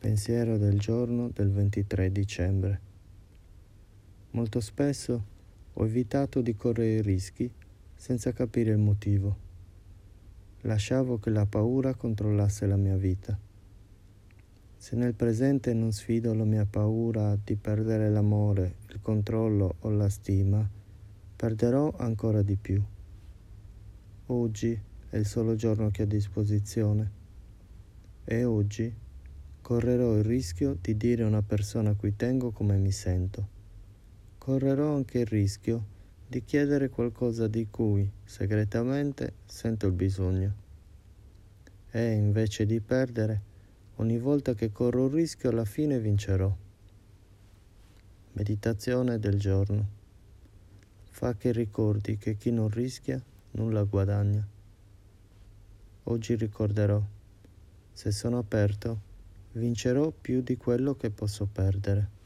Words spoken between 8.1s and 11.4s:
capire il motivo. Lasciavo che